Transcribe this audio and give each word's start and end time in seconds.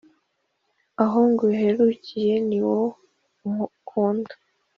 aho 1.03 1.19
nguherukiye 1.29 2.35
ni 2.47 2.59
wo 2.67 2.79
ukunda 3.65 4.33